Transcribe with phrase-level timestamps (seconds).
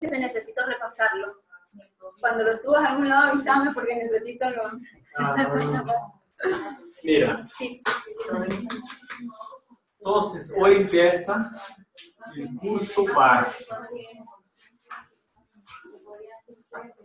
[0.00, 1.42] Entonces necesito repasarlo.
[2.20, 4.72] Cuando lo subas a algún lado, avísame porque necesito los
[5.16, 5.34] Ah,
[7.02, 7.44] mira,
[9.98, 11.50] entonces hoy empieza
[12.34, 13.76] el curso básico.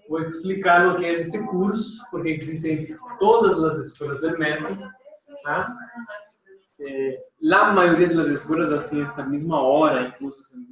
[0.08, 4.88] Vou explicar o que é esse curso, porque existem em todas as escolas do método.
[5.44, 5.76] Tá?
[6.80, 10.64] Eh, la maioria das escolas assim esta mesma hora, incluso assim,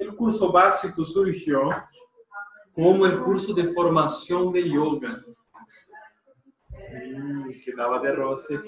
[0.00, 1.70] o curso básico surgiu
[2.74, 5.24] como o curso de formação de yoga
[6.80, 8.60] hum, que dava de Rossi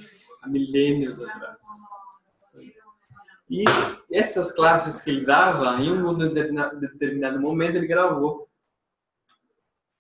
[0.42, 1.66] há milênios atrás.
[3.48, 3.64] E
[4.10, 8.48] essas classes que ele dava, em um determinado momento ele gravou.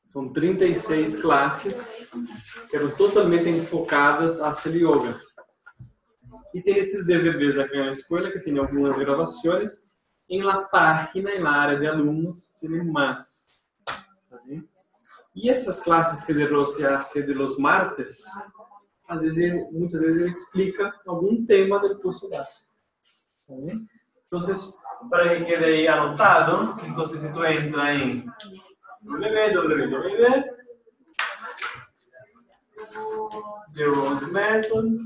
[0.06, 2.08] São 36 classes
[2.70, 5.18] que eram totalmente enfocadas a ser yoga.
[6.54, 9.88] E tem esses DVDs aqui na escola que tem algumas gravações.
[10.28, 12.52] Em la página, em la área de alunos,
[12.90, 13.62] mais.
[14.30, 14.66] Tá bem?
[15.34, 18.24] E essas classes que de Rossi hace de los martes,
[19.08, 22.70] às vezes, ele- muitas vezes ele explica algum tema do curso básico.
[24.26, 24.40] Então,
[25.10, 28.24] para que quede aí anotado, então se tu entra em
[29.02, 30.54] www
[33.74, 34.96] The Rose Method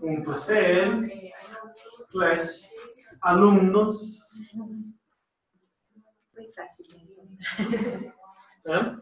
[0.00, 1.10] punto cl
[2.06, 2.68] slash
[3.20, 4.24] alumnos
[6.36, 8.14] Muy fácil de encontrar.
[8.66, 8.96] ¿eh?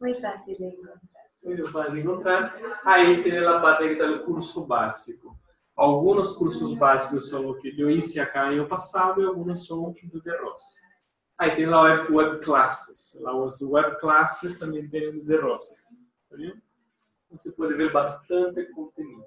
[0.00, 1.00] Muy fácil de encontrar.
[1.36, 2.56] Você vai encontrar.
[2.84, 5.38] Aí tem a parte que está o curso básico.
[5.76, 10.20] Alguns cursos básicos são o que eu hice acá no passado e alguns são do
[10.20, 10.82] De Rossi.
[11.38, 13.18] Aí tem lá web, web classes.
[13.22, 15.82] Lá os web classes também tem do De Rossi.
[16.28, 16.60] Tá vendo?
[17.30, 19.24] Você pode ver bastante conteúdo.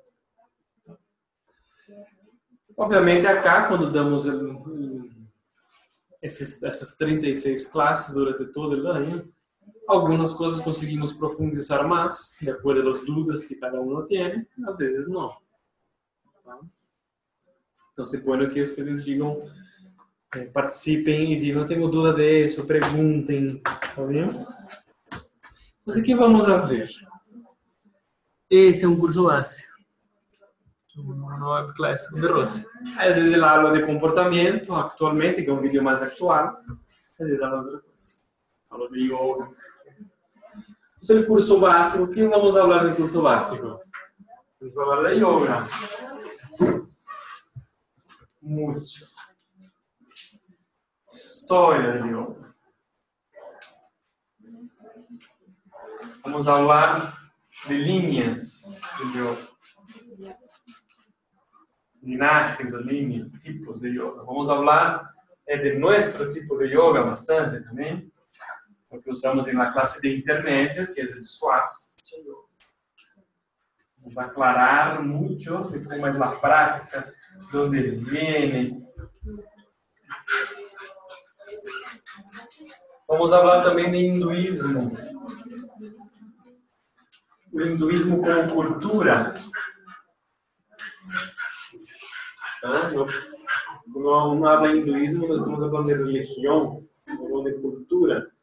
[2.78, 5.12] Obviamente, acá, quando damos el-
[6.22, 9.32] esses, essas 36 classes durante todo o ano,
[9.88, 15.10] algumas coisas conseguimos profundizar mais, de acordo às dúvidas que cada um tem, às vezes
[15.10, 15.36] não.
[16.44, 16.60] Tá?
[17.92, 19.48] Então, se bueno que vocês digam,
[20.36, 24.48] eh, participem e digam, tenho dúvida disso, perguntem, tá vendo?
[25.86, 26.90] Mas aqui vamos a ver.
[28.50, 29.73] Esse é um curso básico.
[30.96, 32.68] Uma web class de Rossi.
[32.98, 36.56] Aí, às vezes ele de comportamento, atualmente, que é um vídeo mais atual.
[37.20, 38.24] Às vezes fala de outra coisa.
[38.92, 39.50] De yoga.
[40.94, 43.82] Entonces el curso básico, ¿qué vamos a hablar del curso básico?
[44.60, 45.68] Vamos a hablar de yoga.
[48.42, 49.06] Mucho.
[51.12, 52.56] Historia de yoga.
[56.24, 57.14] Vamos a hablar
[57.68, 59.53] de líneas de yoga.
[62.04, 64.24] Linajes o líneas, tipos de yoga.
[64.24, 65.14] Vamos a hablar
[65.48, 68.14] eh, de nuestro tipo de yoga bastante también
[68.94, 72.32] porque usamos em la classe de intermédio, que é o Swastika.
[73.98, 77.12] Vamos aclarar muito de como é a prática,
[77.50, 78.88] de onde ele vem.
[83.08, 84.96] Vamos falar também de hinduísmo.
[87.52, 89.34] O hinduísmo como cultura.
[92.64, 92.92] Tá?
[92.92, 93.06] Não,
[93.88, 98.34] não, não habla hinduísmo, nós estamos falando de religião, de cultura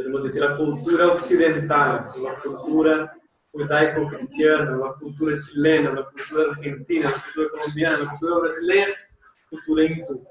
[0.00, 3.12] podemos dizer, a cultura ocidental, a cultura
[3.54, 9.84] judaico-cristiana, a cultura chilena, a cultura argentina, a cultura colombiana, a cultura brasileira, a cultura
[9.84, 10.26] hindu.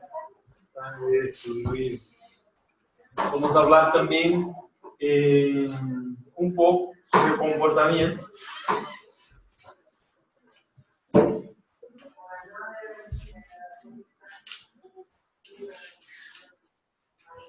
[0.73, 0.91] Tá?
[3.31, 4.51] Vamos falar também
[4.99, 5.67] eh,
[6.35, 8.25] um pouco sobre comportamento.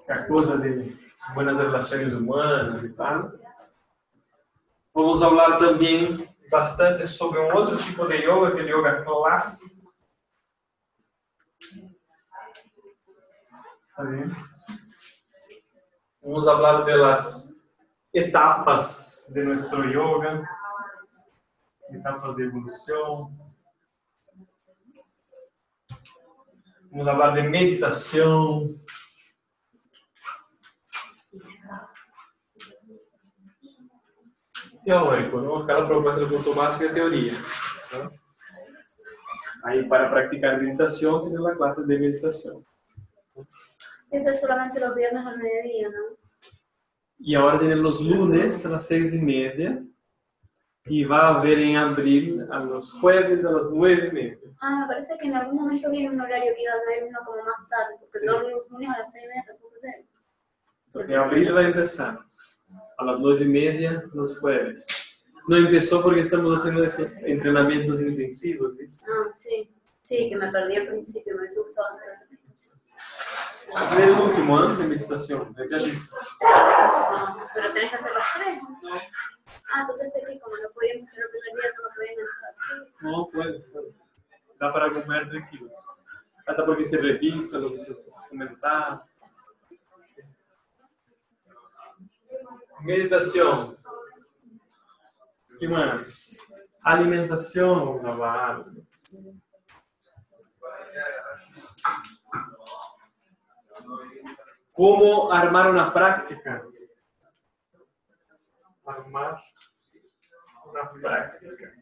[0.07, 0.95] A coisa de
[1.33, 3.31] buenas relações humanas e tal.
[4.93, 9.81] Vamos falar também bastante sobre um outro tipo de yoga, que é o yoga clássico.
[13.95, 14.03] Tá?
[16.21, 17.65] Vamos falar das
[18.13, 20.47] etapas de nosso yoga,
[21.89, 23.33] etapas de evolução.
[26.91, 28.69] Vamos falar de meditação.
[34.83, 35.65] Teórico, ¿no?
[35.65, 37.33] Cada propuesta del curso básico es teoría.
[37.33, 38.09] ¿no?
[39.63, 42.65] Ahí para practicar meditación tienes la clase de meditación.
[44.09, 46.17] Eso es solamente los viernes al mediodía, ¿no?
[47.19, 49.83] Y ahora tienes los lunes a las seis y media
[50.85, 54.37] y va a haber en abril a los jueves a las nueve y media.
[54.59, 57.07] Ah, me parece que en algún momento vi en un horario que iba a haber
[57.07, 58.25] uno como más tarde, porque Sí.
[58.25, 60.05] todos los lunes a las seis y media tampoco sé.
[60.87, 62.19] Entonces, en abril va a empezar.
[63.01, 64.87] A las nueve y media, los jueves.
[65.47, 69.03] No empezó porque estamos haciendo esos entrenamientos intensivos, ¿viste?
[69.09, 69.73] Ah, sí.
[70.03, 72.79] Sí, que me perdí al principio, me gustado hacer la meditación.
[74.03, 74.75] El último, ¿eh?
[74.75, 75.55] De meditación.
[75.57, 76.15] ya disse.
[76.45, 78.95] Ah, pero tenés que hacer los tres, ¿no?
[79.73, 82.93] Ah, tú pensé que como no podíamos hacer el primer día, solo podían entrar.
[83.01, 83.95] No, puede, puede.
[84.59, 85.71] Dá para comer tranquilo.
[86.45, 87.95] Até porque se revisa, lo que se
[88.29, 89.01] comentar.
[92.83, 93.77] Meditação.
[95.51, 96.51] O que mais?
[96.83, 98.65] Alimentação, lavar.
[104.73, 106.65] Como armar uma prática?
[108.85, 109.43] Armar
[110.65, 111.81] uma prática.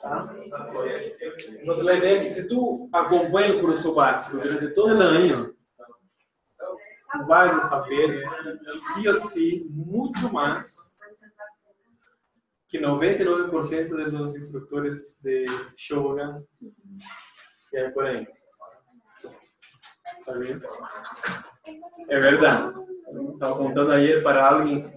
[0.00, 0.34] Tá?
[0.44, 5.54] Então, a ideia é que se tu acompanha o curso básico durante todo o ano,
[7.26, 8.24] vais saber,
[8.68, 10.98] sim ou sim, muito mais
[12.68, 15.44] que 99% dos instrutores de
[15.76, 16.44] Shogun
[17.70, 18.26] que é por aí.
[20.24, 20.66] Tá vendo?
[22.08, 22.80] É verdade.
[23.32, 24.88] Estava contando ayer para alguém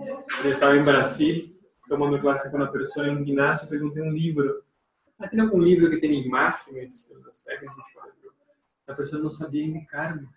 [0.41, 1.47] que estava em Brasil,
[1.87, 4.63] tomando classe com uma pessoa em um ginásio, perguntei um livro.
[5.19, 7.09] Ah, tem algum livro que tem imagens
[7.45, 7.75] técnicas?
[8.87, 10.27] A pessoa não sabia indicar-me.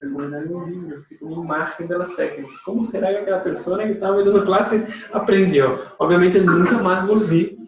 [0.00, 2.60] Recomendaram um livro que tem imagem das técnicas.
[2.60, 5.78] Como será que aquela pessoa que estava me dando classe aprendeu?
[5.98, 7.58] Obviamente, eu nunca mais volvi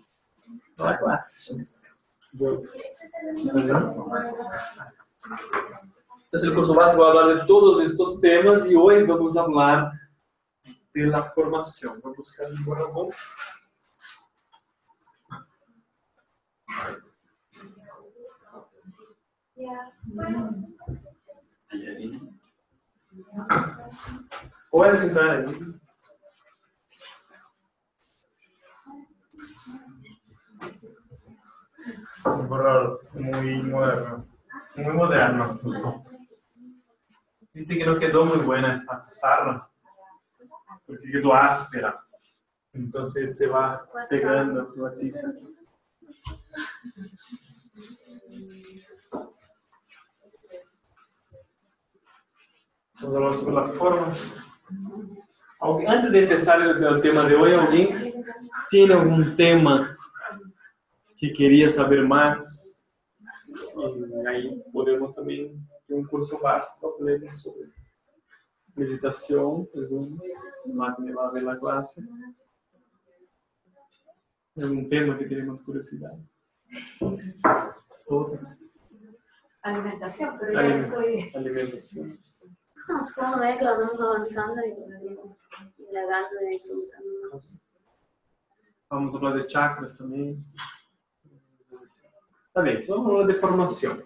[0.79, 1.55] à classe.
[2.33, 2.75] Deus.
[6.25, 9.43] Entonces, el curso básico va a hablar de todos estos temas y hoy vamos a
[9.43, 9.93] hablar
[10.95, 12.01] de la formación.
[12.01, 12.49] Voy a buscar
[21.73, 22.31] un
[23.15, 23.91] borrador.
[24.71, 25.45] Puede sentar ahí.
[32.25, 34.27] Un borrador muy moderno.
[34.77, 36.05] Muy moderno.
[37.53, 39.69] Viste que no quedó muy buena esta pizarra,
[40.87, 42.03] porque quedó áspera.
[42.73, 45.29] Entonces se va pegando la tiza.
[53.03, 54.33] Vamos hablar sobre las formas.
[55.61, 58.25] Alguém- Antes de empezar el, el tema de hoy, ¿alguien
[58.69, 59.97] tiene algún tema
[61.17, 62.81] que quería saber más?
[64.25, 65.55] E aí podemos também
[65.87, 67.69] ter um curso básico para falarmos sobre
[68.77, 70.19] meditação, presumo.
[70.67, 72.09] Máquina vai ver a classe.
[74.59, 76.21] É um tema que teremos curiosidade.
[78.07, 78.63] Todas.
[79.63, 81.31] Alimentación, pero ya Aliment- estoy.
[81.35, 82.19] Alimentação.
[82.83, 85.37] Estamos como que vamos avanzando y indagando
[86.51, 87.63] y preguntando más.
[88.91, 90.37] Vamos falar de chakras também.
[92.53, 94.03] Tá bem, vamos falar de formação.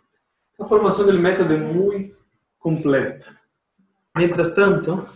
[0.61, 2.19] A formação do método é muito
[2.59, 3.35] completa.
[4.15, 5.09] Mientras tanto,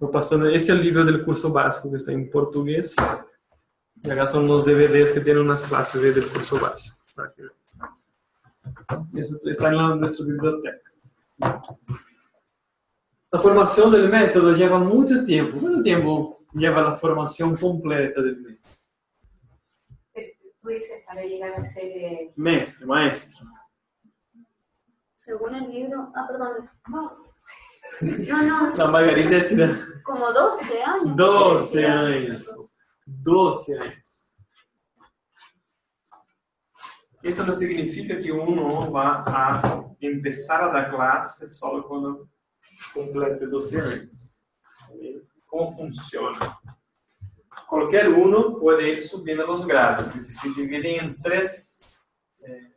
[0.00, 0.50] vou passando.
[0.50, 2.96] Esse é o livro do curso básico que está em português.
[4.04, 6.98] E acá são os DVDs que tem nas classes aí do curso básico.
[7.14, 7.48] Tá aqui.
[9.14, 10.90] Isso está na nossa biblioteca.
[13.32, 15.58] A formação do método leva muito tempo.
[15.58, 18.58] Quanto tempo leva a formação completa do método?
[20.60, 21.90] Tú dices para llegar a ser.
[21.96, 23.46] eh, Mestre, maestro.
[25.16, 27.02] Según el libro, ah, perdón, no,
[28.28, 29.74] no, no, La Margarida tira
[30.04, 31.16] como 12 años.
[31.16, 32.78] 12 Sí, sí, años.
[33.06, 34.34] 12 años.
[37.24, 42.28] Isso não significa que uno vá a empezar a dar classe só quando
[42.92, 44.38] complete 12 anos.
[45.46, 46.58] Como funciona?
[47.68, 51.98] Qualquer uno pode ir subindo os grados, que se dividem em três,
[52.44, 52.70] eh,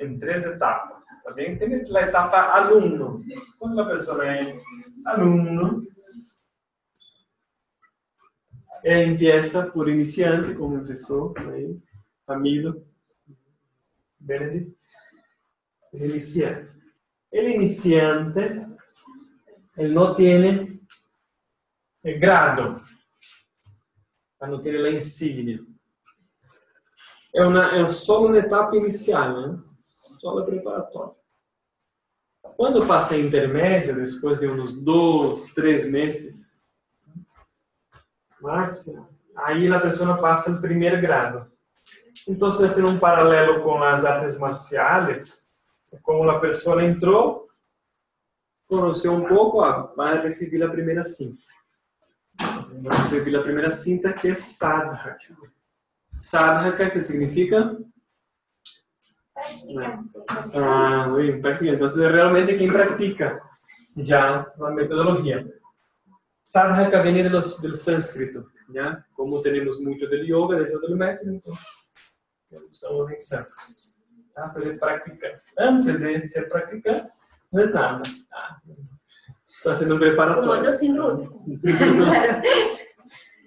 [0.00, 1.06] em três etapas.
[1.24, 1.58] Tá bem?
[1.58, 3.22] Tem a etapa aluno.
[3.58, 4.58] Quando a pessoa é
[5.06, 5.86] aluno,
[8.82, 11.78] ela empieza por iniciante, como empezó ahí,
[12.26, 12.86] Camilo,
[14.18, 14.76] Benedict.
[15.92, 16.70] El iniciante.
[17.30, 18.66] El iniciante,
[19.80, 20.78] él no tiene
[22.02, 22.82] el grado,
[24.40, 25.58] no tiene la insignia.
[27.34, 29.62] É, uma, é só uma etapa inicial, né?
[29.82, 31.14] só a preparatória.
[32.56, 36.62] Quando passa a intermédia, depois de uns dois, três meses,
[38.38, 41.50] máximo, aí a pessoa passa o primeiro grado.
[42.28, 45.58] Entonces, haciendo un paralelo con las artes marciales,
[46.02, 46.84] como la persona
[48.70, 51.42] entró, conoció un poco, ah, va a primera cinta.
[52.86, 55.18] Va a primera cinta que es sadhaka.
[56.16, 57.76] Sadhaka, que significa
[60.54, 61.72] Ah, muy bien, práctica.
[62.08, 63.40] Realmente quien practica
[63.94, 65.46] ya la metodología.
[66.42, 69.06] Sadhaka viene de los, del sánscrito, ¿ya?
[69.12, 73.82] Como tenemos mucho del yoga dentro del método, entonces usamos en sánscrito.
[74.34, 74.52] ¿tá?
[74.78, 75.02] Para.
[75.56, 77.10] Antes de ser practicar,
[77.50, 78.02] no es nada.
[78.32, 78.60] Ah,
[79.42, 80.64] está haciendo un Como preparatorio.
[80.64, 81.22] yo sin root.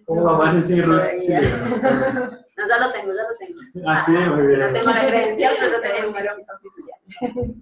[0.05, 0.81] Como la madre sin
[1.21, 2.39] chilena.
[2.55, 3.89] No, ya lo tengo, ya lo tengo.
[3.89, 4.59] Así, muy bien.
[4.59, 7.55] No tengo la credencial, pero tengo el número oficial.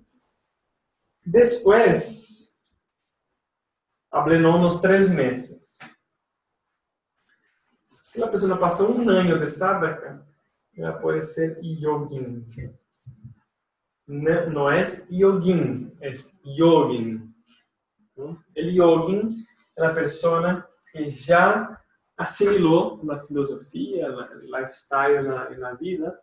[1.24, 2.62] Después,
[4.10, 5.79] hablando unos tres meses.
[8.03, 9.48] Se la pessoa passa um ano de
[10.75, 12.45] ela pode ser yogin.
[14.08, 14.81] Não, é
[15.12, 16.12] yogin, é
[16.46, 17.34] yogin.
[18.15, 19.46] O yogin
[19.77, 21.81] é a pessoa que já
[22.17, 26.20] assimilou na filosofia, na lifestyle, na, na vida,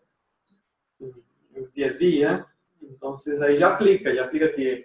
[1.00, 2.46] no dia a dia.
[2.82, 4.84] Então, aí já aplica, já aplica que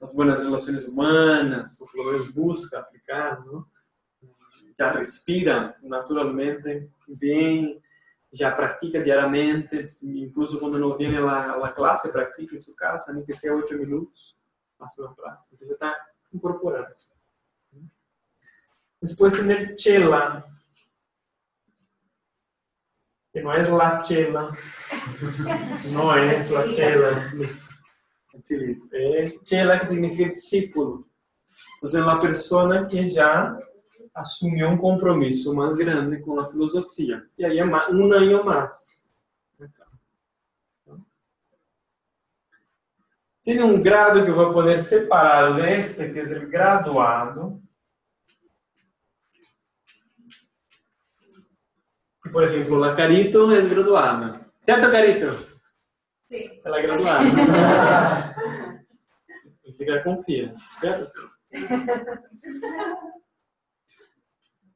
[0.00, 3.64] as boas relações humanas, ou pelo menos busca aplicar, não?
[4.78, 7.80] já respira naturalmente bem,
[8.32, 13.24] já pratica diariamente, incluso quando não vem a la classe, pratica em sua casa, nem
[13.24, 14.36] que seja oito minutos,
[14.78, 16.94] passa uma prática, então já está incorporando.
[19.02, 20.44] Depois tem el chela,
[23.32, 24.50] que não é la chela,
[25.92, 27.10] não é la chela,
[28.92, 31.06] é chela que significa discípulo.
[31.82, 33.58] Então, é uma pessoa que já
[34.14, 37.26] assumiu um compromisso mais grande com a filosofia.
[37.38, 39.10] E aí é um ano mais.
[43.44, 47.60] Tem um grado que eu vou poder separar deste, que é o graduado.
[52.30, 54.40] Por exemplo, a Carito é graduada.
[54.62, 55.32] Certo, Carito?
[56.30, 56.60] Sí.
[56.64, 57.24] Ela é graduada.
[59.66, 61.10] Você já confia, certo?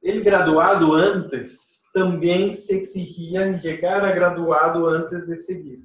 [0.06, 5.84] Ele graduado antes também se exigia chegar a graduado antes de seguir.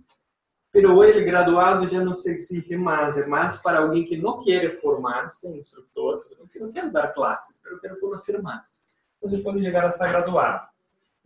[0.72, 4.70] Pero ele graduado já não se exige mais, é mais para alguém que não quer
[4.80, 8.96] formar-se instrutor, que não quer dar classes, mas quer conhecer mais.
[9.18, 10.70] Então ele pode chegar a estar graduado.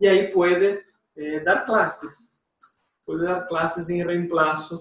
[0.00, 0.82] E aí pode
[1.18, 2.40] eh, dar classes.
[3.04, 4.80] Pode dar classes em reemplaço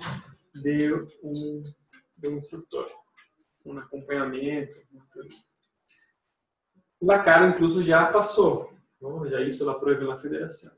[0.53, 1.63] de um,
[2.17, 2.87] de um instrutor.
[3.65, 4.73] Um acompanhamento.
[6.99, 8.73] O Lacaro, incluso, já passou.
[9.01, 9.27] não?
[9.29, 10.71] Já isso ela prova na federação.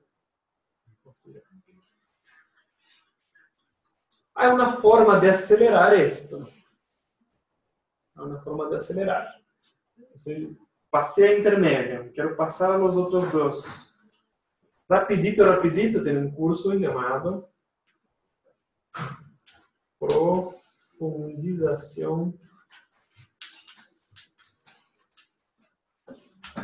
[4.35, 6.47] Há uma forma de acelerar isto.
[8.15, 9.35] Há uma forma de acelerar.
[10.91, 13.95] Passei a intermédia, quero passar aos outros dois.
[14.89, 17.47] Rapidito, rapidito, tem um curso chamado
[19.99, 22.33] Profundização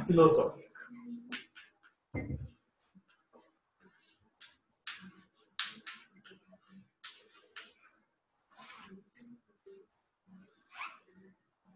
[0.06, 0.64] Filosófica.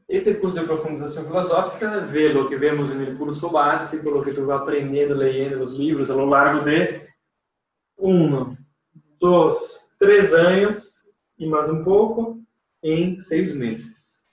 [0.09, 4.45] Esse curso de profundização filosófica vê o que vemos no curso básico, o que tu
[4.45, 7.05] vai aprendendo, lendo os livros ao longo de
[7.97, 8.55] um,
[9.19, 12.41] dois, três anos e mais um pouco
[12.81, 14.25] em seis meses.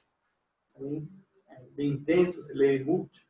[1.50, 3.20] É bem intenso, se lê muito,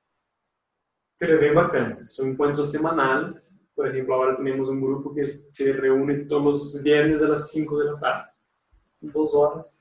[1.20, 2.06] mas é bem bacana.
[2.10, 3.60] São encontros semanais.
[3.74, 7.96] Por exemplo, agora temos um grupo que se reúne todos os viernes às 5 da
[7.96, 8.28] tarde.
[9.02, 9.78] Duas horas.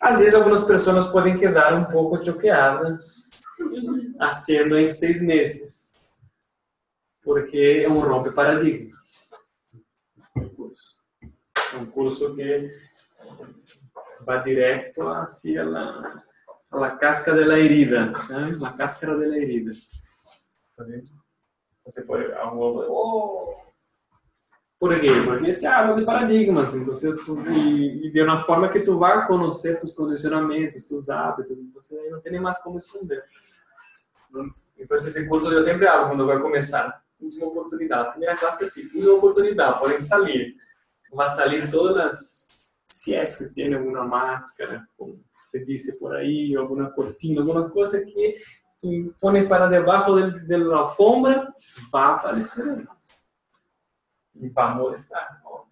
[0.00, 3.30] Às vezes, algumas pessoas podem quedar um pouco choqueadas,
[4.32, 6.22] sendo em seis meses,
[7.22, 9.30] porque é um rompe paradigmas.
[11.74, 12.70] É um curso que
[14.24, 16.22] vai direto hacia a
[16.80, 18.58] la casca de la herida, ¿sabes?
[18.58, 19.70] La cáscara de la herida.
[21.84, 22.32] Você pode
[22.88, 23.54] oh.
[24.78, 25.08] Por quê?
[25.24, 26.92] Porque se habla de paradigmas, então
[27.24, 31.98] tu, e, e de uma forma que tu vai conhecer tus condicionamentos, tus hábitos, então
[31.98, 33.24] aí não tem mais como esconder.
[34.76, 37.02] Então esse curso eu sempre hablo quando vai começar.
[37.20, 38.10] Última oportunidade.
[38.10, 40.56] Primeira classe é assim, última oportunidade, podem sair.
[41.12, 46.54] Vai sair todas as, se é que tem alguma máscara, como se disse por aí,
[46.56, 48.36] alguma cortina, alguma coisa que
[48.80, 50.14] tu põe para debaixo
[50.48, 51.48] da alfombra,
[51.92, 52.86] vai aparecer aí.
[54.34, 55.40] y va a molestar.
[55.42, 55.68] ¿no?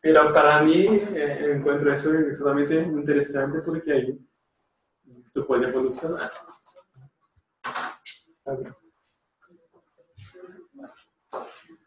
[0.00, 4.26] Pero para mí eh, encuentro eso extremadamente interesante porque ahí
[5.32, 6.30] tú puedes evolucionar.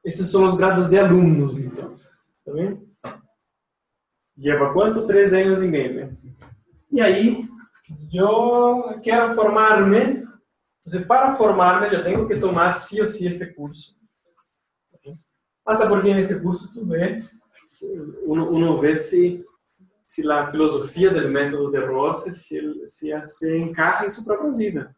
[0.03, 1.93] Esses são os grados de alunos, então.
[2.45, 2.92] Tá vendo?
[4.43, 5.07] Lleva quanto?
[5.07, 6.13] Três anos e meio.
[6.91, 7.47] E aí,
[8.11, 10.21] eu quero formar-me.
[10.85, 13.97] Então, para formar-me, eu tenho que tomar sí ou sí este curso.
[15.65, 17.17] Hasta porque nesse curso tu vê,
[18.25, 19.45] uno, uno vê se,
[20.05, 23.73] se a filosofia do método de Rossi se, se, se em
[24.09, 24.95] sua própria vida.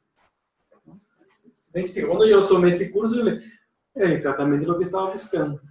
[2.07, 3.43] Quando eu tomei esse curso, eu falei,
[3.95, 5.61] é exatamente o que estava buscando.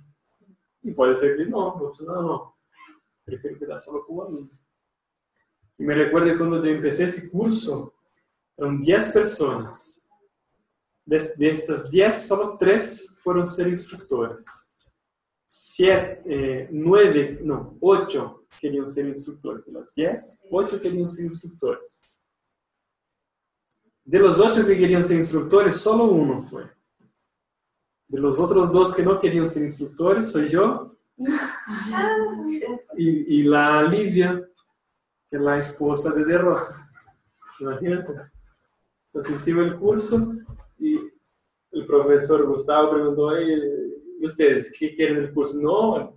[0.85, 2.54] E pode ser que não, não, não.
[3.25, 4.51] Prefiro quedar só com o aluno.
[5.79, 7.93] E me recuerdo quando eu comecei esse curso,
[8.59, 10.05] eram 10 pessoas.
[11.07, 14.45] Destas 10, só 3 foram ser instrutoras.
[15.47, 19.65] Siete, eh, nueve, não, oito queriam ser instrutores.
[19.65, 22.15] De las 10, 8 queriam ser instrutores.
[24.07, 26.69] De los ocho que queriam ser instrutores, solo uno foi.
[28.07, 30.95] De los otros dos que no querían ser instructores, soy yo
[32.97, 34.43] y, y la Livia,
[35.31, 36.91] que es la esposa de De Rosa.
[37.61, 38.13] Imagínate.
[39.07, 40.35] Entonces hicimos el curso
[40.79, 40.99] y
[41.71, 45.61] el profesor Gustavo preguntó, ¿y ustedes qué quieren del curso?
[45.63, 46.17] No,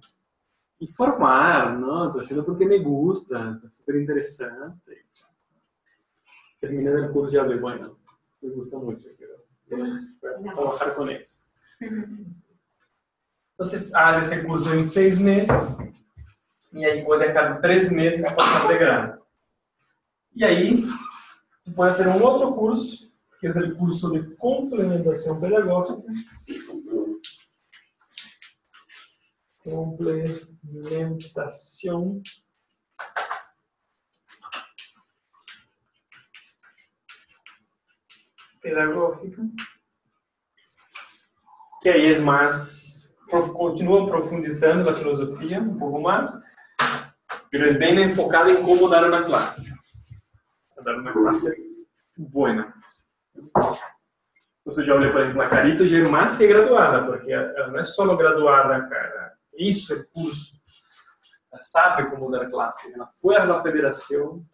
[0.80, 2.08] informar, ¿no?
[2.08, 5.06] Estoy haciendo porque me gusta, es súper interesante.
[6.60, 8.00] Terminé el curso y hablé, bueno,
[8.42, 9.44] me gusta mucho, quiero
[10.56, 11.46] trabajar con eso.
[13.60, 15.80] Entonces, haces ese curso en seis meses
[16.72, 19.28] y ahí puede a cada tres meses pasar de grado.
[20.32, 20.88] Y ahí
[21.64, 23.08] tú puedes hacer un otro curso,
[23.42, 26.04] que es el curso de complementación pedagógica.
[29.64, 32.22] Complementación
[38.62, 39.42] pedagógica.
[41.82, 42.97] que aí é mais
[43.28, 46.32] continuam profundizando na filosofia um pouco mais,
[47.54, 49.74] mas bem enfocado em como dar uma classe,
[50.84, 51.56] dar uma classe
[52.18, 52.74] boa.
[54.66, 58.16] Você já olha, por exemplo, a Carito já é graduada, porque ela não é só
[58.16, 59.34] graduada, cara.
[59.58, 60.58] Isso é curso.
[61.52, 62.94] Ela sabe como dar classe.
[62.94, 64.46] Ela foi à federação.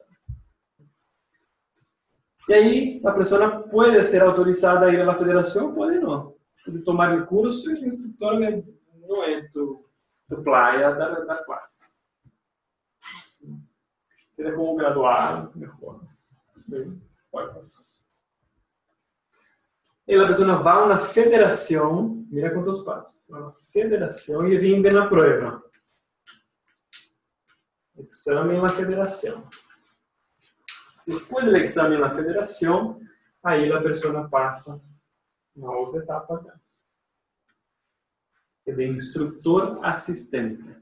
[2.47, 6.33] E aí, a pessoa pode ser autorizada a ir à federação, pode não
[6.67, 9.86] de tomar o curso e o instrutor não é do,
[10.30, 11.80] do playa da, da classe.
[14.38, 16.02] Ele é como graduado, melhor.
[17.32, 17.84] Pode passar.
[20.08, 25.63] E a pessoa vai na federação, mira quantos passos, na federação e rinde na prova.
[27.97, 29.47] Exame na federação.
[31.08, 32.99] Depois do exame na federação,
[33.41, 34.84] aí a pessoa passa
[35.55, 36.59] uma outra etapa acá.
[38.65, 40.81] É de instrutor assistente.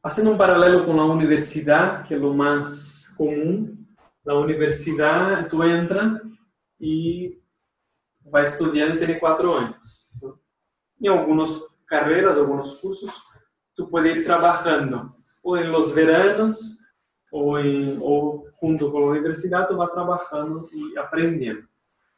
[0.00, 3.76] Fazendo um paralelo com a universidade, que é o mais comum,
[4.24, 6.20] na universidade tu entra
[6.80, 7.40] e
[8.24, 10.10] vai estudar e tem quatro anos.
[11.00, 13.22] Em algumas carreiras, alguns cursos,
[13.76, 16.78] tu pode ir trabalhando ou em los veranos
[17.30, 21.66] ou, em, ou junto com a universidade tu vai trabalhando e aprendendo.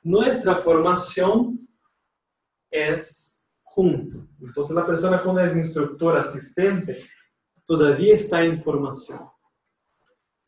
[0.04, 1.66] Nuestra formación
[2.70, 4.28] es junto.
[4.40, 7.02] Entonces la persona cuando es instructor asistente
[7.64, 9.18] todavía está en formación.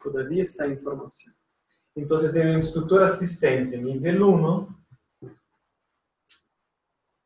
[0.01, 1.35] Todavía está en formación.
[1.95, 4.87] Entonces tiene un instructor asistente nivel 1,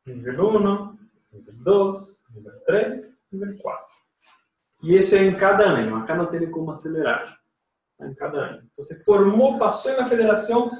[0.05, 0.97] nivel 1,
[1.31, 3.85] nivel 2, nivel 3, nivel 4.
[4.83, 5.97] Y eso es en cada año.
[5.97, 7.37] Acá no tiene como acelerar.
[7.99, 8.61] En cada año.
[8.61, 10.71] Entonces formó, pasó en la federación,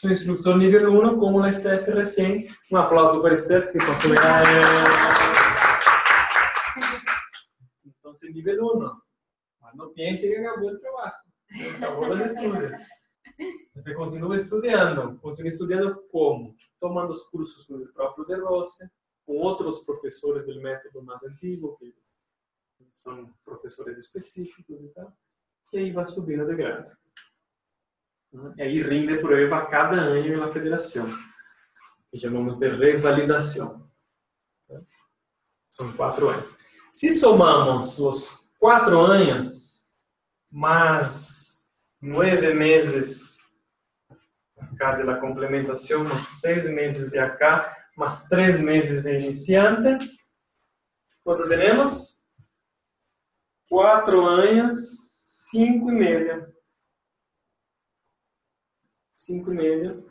[0.00, 2.46] Sou instructor nível 1 como a Steph recém.
[2.70, 4.12] Um aplauso para a Steph, que passou
[7.84, 8.78] Então, é nível 1.
[9.60, 11.14] Mas não pense que acabou o trabalho.
[11.78, 12.62] Acabou os estudos.
[13.74, 15.18] Você continua estudando.
[15.18, 16.54] Continua estudando como?
[16.78, 18.88] Tomando os cursos com o próprio De Rossi,
[19.26, 21.92] com outros professores do método mais antigo, que
[22.94, 25.12] são professores específicos e tal.
[25.72, 26.88] E aí vai subindo de grado
[28.58, 31.06] e rinde prueba cada ano na federação,
[32.10, 33.82] que chamamos de revalidação.
[35.70, 36.56] São quatro anos.
[36.92, 39.92] Se somamos os quatro anos,
[40.50, 43.48] mais nove meses
[44.58, 50.10] acá de la complementação, mais seis meses de acá, mais três meses de iniciante,
[51.24, 52.24] quanto temos?
[53.68, 54.78] Quatro anos,
[55.50, 56.57] cinco e meio.
[59.28, 60.06] 5 nele,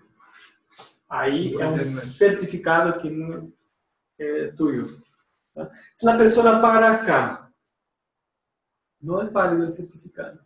[1.09, 3.09] aí é um certificado que
[4.19, 5.01] é tuyo.
[5.55, 5.71] Tá?
[5.95, 7.49] Se a pessoa para cá,
[9.01, 10.37] não é válido o certificado.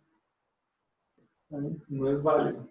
[1.50, 1.58] Tá?
[1.90, 2.66] Não é válido.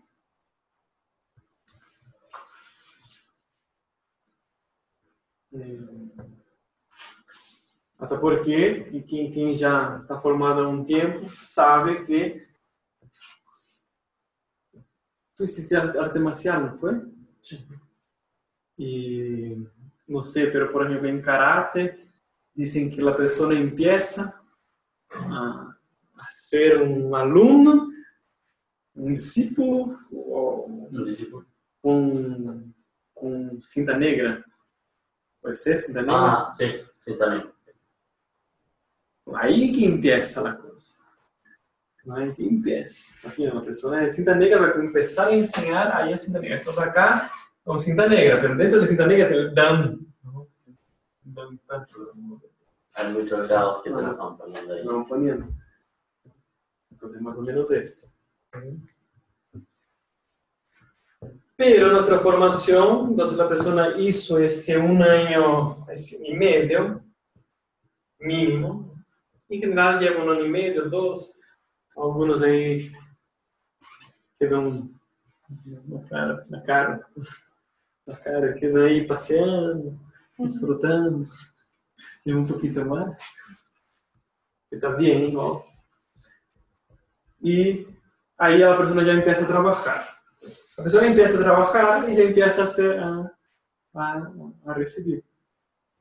[5.53, 6.31] É.
[7.99, 12.50] Até porque quem, quem já está formado há um tempo sabe que
[15.41, 16.93] tu hiciste arte marcial, não foi?
[18.77, 19.67] Y
[20.07, 22.05] no sé, pero por ejemplo en karate
[22.53, 24.39] dicen que la persona empieza
[25.09, 25.77] a,
[26.15, 27.89] a ser un alumno,
[28.93, 29.97] un discípulo
[30.91, 31.45] No discípulo.
[31.81, 32.75] con,
[33.13, 34.43] con cinta negra.
[35.39, 36.17] Puede ser cinta negra.
[36.17, 36.65] Ah, sí,
[36.99, 37.49] sí, también.
[39.33, 41.00] Ahí que empieza la cosa.
[42.03, 43.11] Que empieza.
[43.23, 46.57] Imagina, una persona de cinta negra va a empezar a enseñar ahí a cinta negra.
[46.57, 47.31] Entonces acá,
[47.63, 49.99] con cinta negra, pero dentro de cinta negra te dan.
[50.23, 50.47] ¿no?
[51.23, 52.13] Dan tanto,
[52.93, 54.83] Hay muchos grados que te lo están poniendo ahí.
[55.07, 55.47] Poniendo.
[56.89, 58.07] Entonces, más o menos esto.
[61.55, 67.03] Pero nuestra formación, entonces la persona hizo ese un año ese y medio,
[68.17, 68.95] mínimo.
[69.47, 71.40] En general lleva un año y medio, dos.
[71.95, 72.91] Algunos ahí
[74.39, 74.89] quedan
[75.87, 77.05] na cara, na cara,
[78.07, 79.99] na cara, quedam aí passeando,
[80.39, 81.27] desfrutando.
[82.25, 83.17] Lleva un poquito más.
[84.71, 85.61] Está bien igual.
[87.41, 87.85] Y
[88.37, 90.05] ahí la persona ya empieza a trabajar.
[90.77, 93.31] La persona empieza a trabajar y ya empieza a, hacer, a,
[93.93, 94.31] a,
[94.65, 95.23] a recibir.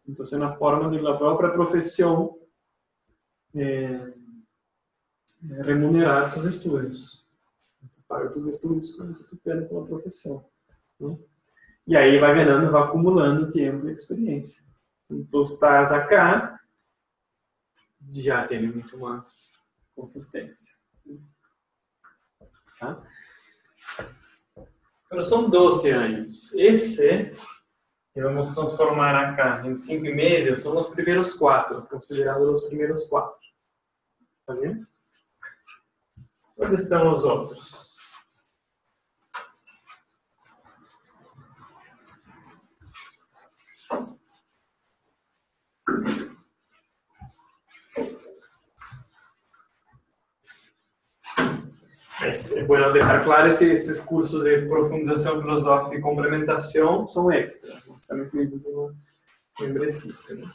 [0.06, 2.30] Entonces, una forma de la propia profesión
[3.52, 4.14] eh,
[5.42, 7.26] remunerar tus estudios.
[7.94, 10.44] Tu paga tus estudios quando tu pega pela profissão.
[10.98, 11.18] Né?
[11.86, 14.64] E aí vai ganhando, vai acumulando tempo e experiência.
[15.10, 16.60] Então, estás acá,
[18.12, 19.60] já tem muito mais
[19.94, 20.74] consistência.
[22.78, 23.02] Tá?
[25.06, 26.54] Agora são 12 anos.
[26.54, 27.34] Esse
[28.12, 33.08] que vamos transformar acá em 5 e meio são os primeiros quatro, considerados os primeiros
[33.08, 33.38] quatro.
[34.46, 34.86] Tá vendo?
[36.62, 37.80] Onde estão os outros?
[52.22, 57.74] Es bueno dejar claro que esses cursos de profundização filosófica e complementação são extra.
[57.96, 58.94] Estão incluídos no
[59.58, 60.12] membresía.
[60.34, 60.52] ¿no?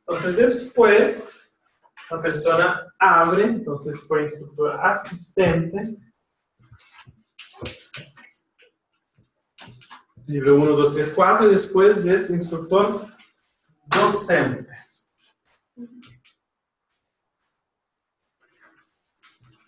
[0.00, 1.55] Entonces, después,
[2.10, 5.96] la persona abre, entonces fue instructor asistente.
[10.26, 13.06] Nível 1, 2, 3, 4, e depois es instructor
[13.86, 14.76] docente.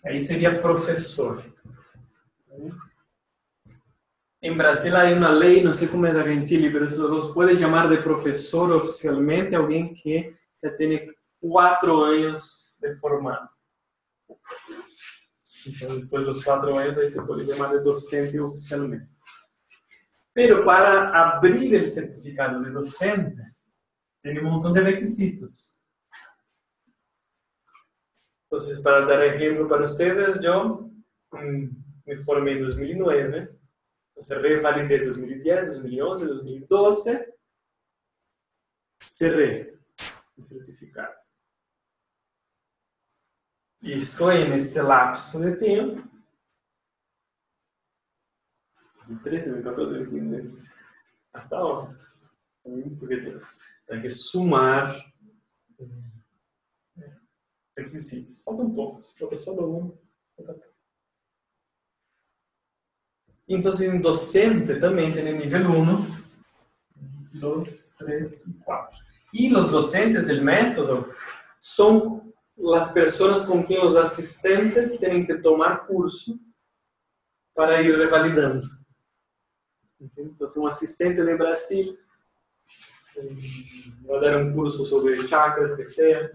[0.03, 1.43] Aí seria professor.
[4.41, 7.31] En Brasil hay una ley, no sé cómo es acá en Chile, pero eso los
[7.31, 11.08] puede llamar de profesor oficialmente alguien que ya tiene
[11.39, 13.49] cuatro años de formado.
[15.65, 19.09] Entonces, después de los cuatro años, ahí se puede llamar de docente oficialmente.
[20.33, 23.55] Pero para abrir el certificado de docente,
[24.21, 25.83] tiene un montón de requisitos.
[28.43, 30.89] Entonces, para dar ejemplo para ustedes, yo
[31.31, 31.67] mm,
[32.05, 33.59] me formé en 2009.
[34.21, 37.35] Cerré validé 2010, 2011, 2012.
[38.99, 39.79] Cerré
[40.37, 41.13] el certificado.
[43.81, 46.03] Y estoy en este lapso de tiempo.
[49.07, 50.69] 2013, 2014, 2015,
[51.33, 51.97] hasta ahora.
[52.99, 53.39] Porque
[53.87, 54.93] tem que sumar
[57.75, 58.43] requisitos.
[58.43, 59.97] Faltam poucos, falta só um.
[63.47, 66.07] Entonces, en docente también tiene nivel 1,
[67.33, 68.99] 2, 3 y 4.
[69.31, 71.07] Y los docentes del método
[71.59, 72.28] son
[72.59, 76.37] las personas con quien los asistentes tienen que tomar curso
[77.53, 78.67] para ir revalidando.
[79.99, 81.97] Entonces, un asistente de Brasil
[83.15, 83.35] eh,
[84.09, 86.29] va a dar un curso sobre chakras, que sea,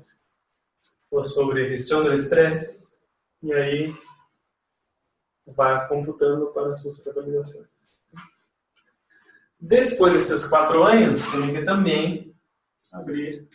[1.11, 3.01] o sobre gestión del estrés,
[3.41, 3.97] y ahí
[5.47, 7.69] vai computando para suas revalidações.
[9.61, 12.37] Depois desses quatro anos, tem que também
[12.93, 13.49] abrir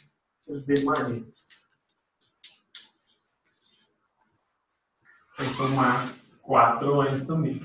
[0.48, 1.59] os demais.
[5.46, 7.62] São mais quatro anos também.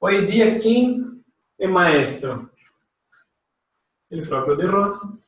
[0.00, 1.22] Hoje em dia, quem
[1.58, 2.48] é maestro?
[4.10, 5.20] Ele próprio de Rosa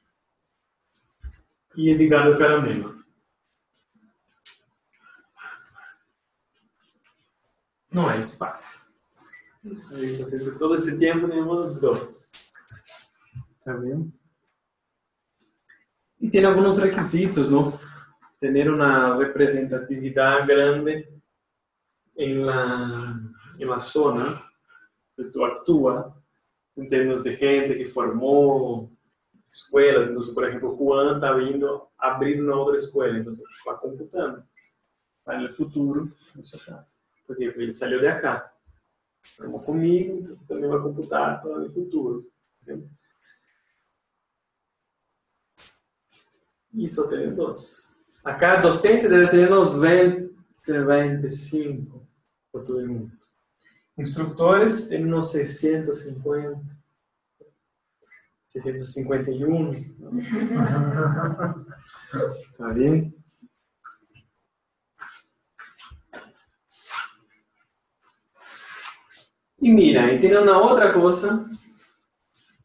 [1.76, 3.02] e Edgardo Caramelo.
[7.90, 8.16] Não é.
[8.16, 8.96] Entonces,
[10.58, 12.48] todo esse tempo temos dois.
[13.64, 14.12] Tá vendo?
[16.20, 17.64] E tem alguns requisitos, não?
[18.40, 21.06] Ter uma representatividade grande
[22.16, 23.14] em la,
[23.58, 24.42] em la zona
[25.16, 26.14] que tu actúa,
[26.76, 28.90] em termos de gente que formou
[29.50, 30.10] escolas.
[30.10, 34.42] Então, por exemplo, Juan está vindo abrir uma outra escola, então está computando
[35.24, 36.86] para no futuro, no seu caso.
[37.26, 38.50] Porque ele saiu de cá.
[39.36, 42.28] Formou comigo, então também vai computar para o futuro.
[42.62, 42.88] Entendeu?
[46.74, 47.94] E só tem dois.
[48.24, 50.31] A cada docente deve ter uns 20,
[50.66, 52.06] 25
[52.52, 53.10] por todo mundo.
[53.98, 56.60] Instrutores tem uns 650,
[58.48, 59.70] 651.
[62.56, 63.12] Tá vendo?
[69.60, 71.48] E mira, e tem uma outra coisa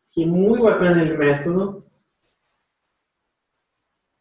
[0.09, 1.86] que é muito bacana no método,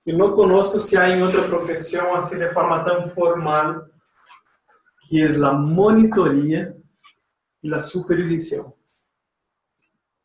[0.06, 3.84] que não conosco se há em outra profissão assim de forma tão formal,
[5.02, 6.80] que é a monitoria
[7.60, 8.72] e a supervisão.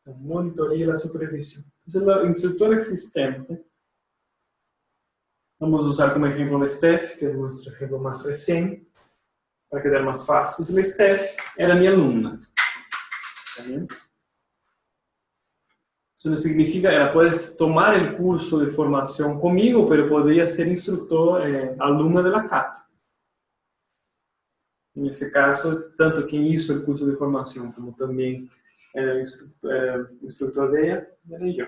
[0.06, 1.64] A monitoria e a supervisão.
[1.84, 3.60] Então, o instrutor existente,
[5.58, 8.88] vamos usar como exemplo o Steph, que é o nosso exemplo mais recente,
[9.68, 10.78] para quedar mais fácil.
[10.78, 12.38] A Steph era minha aluna.
[13.56, 14.11] Tá Isso
[16.28, 21.74] não significa, ela pode tomar o curso de formação comigo, mas poderia ser instrutor, eh,
[21.80, 22.78] aluna da CAT.
[24.94, 28.48] Nesse caso, tanto quem hizo o curso de formação, como também
[28.94, 31.66] era instrutor, eh, instrutor dela, era eu.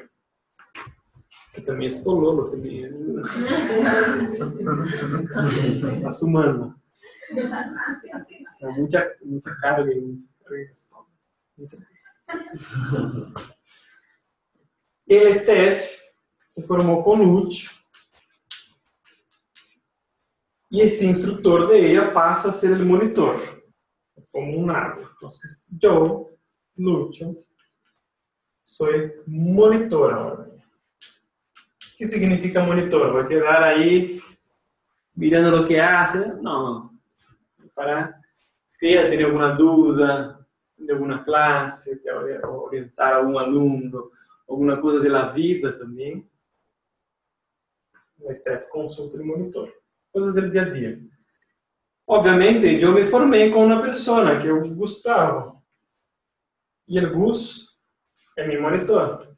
[1.54, 2.84] Que também é pololo, também.
[6.06, 6.74] Assumando.
[8.60, 10.72] É muita, muita carga e muita carga.
[11.56, 13.32] Muita coisa.
[15.08, 16.00] E a STF
[16.48, 17.70] se formou com Lúcio.
[20.70, 23.38] E esse instrutor de ella passa a ser o monitor,
[24.32, 25.08] como um nada.
[25.72, 26.38] Então, eu,
[26.76, 27.44] Lúcio,
[28.64, 28.88] sou
[29.26, 30.54] monitor agora.
[31.92, 33.12] O que significa monitor?
[33.12, 34.20] Vai quedar aí
[35.16, 36.26] mirando o que hace?
[36.42, 36.90] Não,
[37.74, 38.18] para
[38.70, 40.44] se ela tem alguma dúvida
[40.76, 42.14] de alguma classe, quer
[42.44, 44.10] orientar algum aluno,
[44.48, 46.28] alguma coisa da vida também,
[48.18, 49.72] o STF consulta o monitor.
[50.12, 51.00] Coisas do dia a dia.
[52.06, 55.62] Obviamente, eu me formei com uma pessoa, que é o Gustavo.
[56.86, 57.80] E o Gus
[58.36, 59.34] é meu monitor.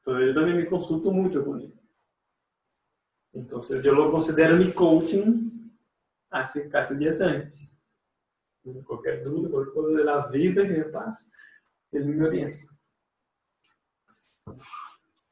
[0.00, 1.74] Então, eu também me consulto muito com ele.
[3.34, 5.72] Então, eu lo considero mi coaching
[6.30, 7.72] hace casi 10 anos.
[8.84, 11.30] Qualquer dúvida, qualquer coisa da vida que me passa,
[11.92, 12.52] ele me orienta.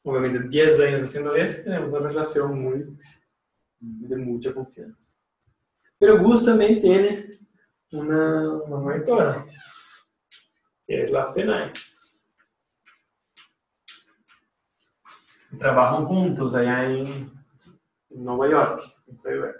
[0.05, 2.97] Obviamente, 10 anos haciendo isso, temos uma relação muito,
[3.81, 5.14] de muita confiança.
[5.99, 7.38] Pero Gus tem
[7.93, 9.47] uma, uma mentora,
[10.87, 12.23] que é a Fenais.
[15.59, 17.31] Trabalham juntos allá em
[18.11, 19.59] Nova York, em Playback.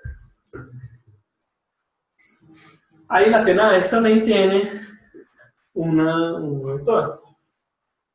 [3.09, 4.23] Ahí la FENAES también
[5.75, 6.85] una, un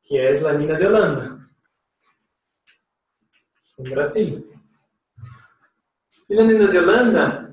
[0.04, 1.50] que es la mina de Holanda,
[3.78, 4.52] en Brasil.
[6.28, 7.50] Y la mina de Holanda,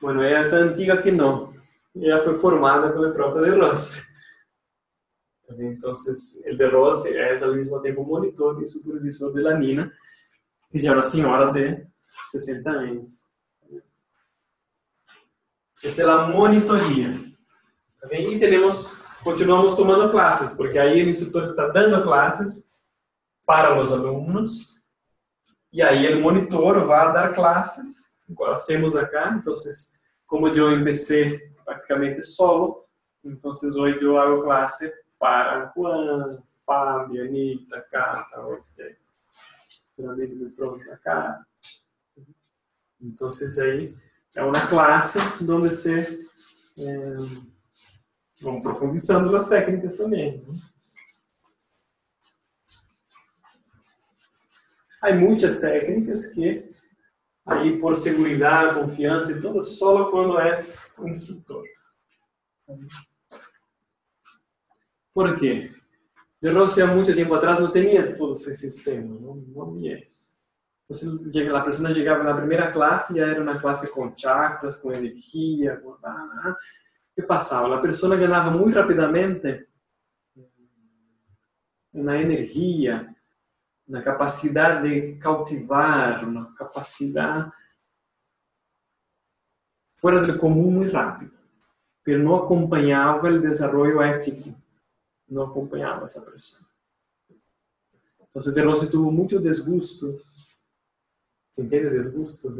[0.00, 1.52] bueno, es tan antigua que no,
[1.94, 4.02] ella fue formada el propio de Rossi.
[5.48, 9.92] Entonces, el de Rossi es al mismo tiempo monitor y supervisor de la mina,
[10.70, 11.86] que ya es una señora de
[12.30, 13.28] 60 anos.
[15.82, 17.14] Essa é a monitoria.
[18.00, 22.72] Tá e temos, continuamos tomando classes, porque aí o instrutor está dando classes
[23.46, 24.78] para os alunos,
[25.72, 29.34] e aí o monitor vai dar classes, igual hacemos acá.
[29.38, 29.52] Então,
[30.26, 32.84] como eu empecé praticamente solo,
[33.24, 38.96] então hoje eu hago classe para Juan, Fábio, Anitta, Cata, você.
[39.96, 41.44] Finalmente me pronto acá.
[43.00, 43.30] Então,
[43.62, 43.96] aí
[44.34, 46.26] é uma classe onde se
[46.78, 47.16] é,
[48.40, 50.38] vamos profundizando nas técnicas também.
[50.38, 50.44] Né?
[55.02, 56.70] Há muitas técnicas que,
[57.46, 61.64] aí por segurança, confiança e tudo, só quando és instrutor.
[65.14, 65.70] Por quê?
[66.40, 70.38] De Rossi, há muito tempo atrás, não tinha todo esse sistema, não, não isso.
[70.88, 75.76] Então, a pessoa chegava na primeira classe, já era uma classe com chakras, com energia,
[75.78, 75.96] com...
[76.02, 76.56] Ah,
[77.18, 77.76] o que passava?
[77.76, 79.66] A pessoa ganhava muito rapidamente
[81.92, 83.12] na energia,
[83.88, 87.50] na capacidade de cautivar, na capacidade
[89.96, 91.36] fora do comum muito rápido.
[92.06, 94.54] Mas não acompanhava o desenvolvimento ético,
[95.28, 96.68] não acompanhava essa pessoa.
[98.30, 100.56] Então, De Rossi tuvo muitos desgustos.
[101.58, 102.56] Entende desgustos?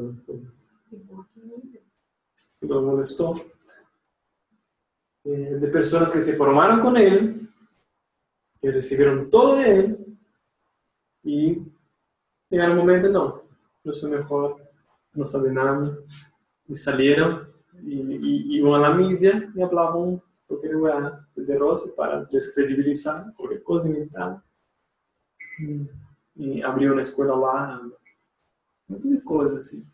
[2.60, 3.57] Lo molestou.
[5.28, 7.46] Eh, de pessoas que se formaram com ele,
[8.62, 10.18] que receberam todo de ele,
[11.22, 11.62] e
[12.48, 13.38] chegaram um momento, não,
[13.84, 14.58] eu sou melhor,
[15.14, 16.02] não sabe nada,
[16.66, 23.30] e saíram e, e iam à mídia e falavam qualquer lugar de Rossi para descredibilizar
[23.34, 24.42] qualquer coisa inventada.
[26.36, 27.90] E abriu uma escola lá,
[28.88, 29.86] muito de coisa assim,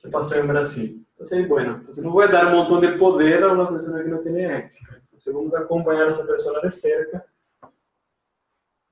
[0.00, 1.04] que passou em Brasil.
[1.20, 4.22] Então, bueno, então não vou dar um montão de poder a uma pessoa que não
[4.22, 5.02] tem ética.
[5.12, 7.24] Então, vamos acompanhar essa pessoa de cerca.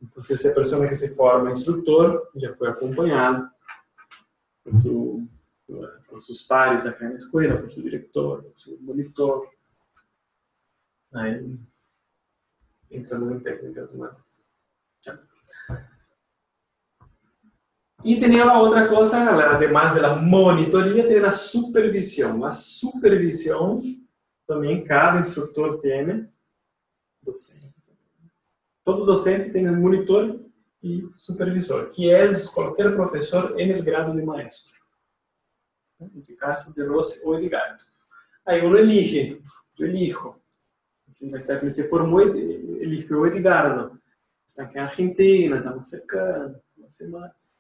[0.01, 3.51] Então, essa pessoa que se forma instrutor já foi acompanhado
[4.63, 5.27] por, su,
[5.67, 9.49] por pares aqui na escola, por seu diretor, por seu monitor.
[11.15, 11.59] Aí
[12.91, 14.43] entramos em técnicas mais.
[18.05, 19.19] E tinha uma outra coisa,
[19.51, 22.45] además da monitoria, tem a supervisão.
[22.45, 23.83] A supervisão
[24.47, 26.29] também cada instrutor tem,
[27.23, 27.75] docente.
[28.85, 30.41] Todo docente tem um monitor
[30.83, 34.79] e supervisor, que é qualquer professor em grado de maestro.
[36.15, 37.85] Nesse caso, de Rossi ou Edgardo.
[38.47, 39.43] Aí uno elige,
[39.79, 40.37] eu elijo.
[41.35, 44.01] A Stephanie se formou, eligiu o Edgardo.
[44.47, 47.58] Está aqui na Argentina, estamos cercando, não sei mais.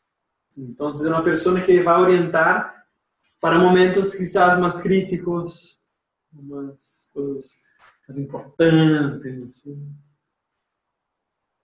[0.58, 2.84] Então, é uma pessoa que vai orientar
[3.40, 5.80] para momentos quizás mais críticos,
[6.32, 7.62] umas coisas
[8.18, 9.60] importantes.
[9.60, 9.94] Assim.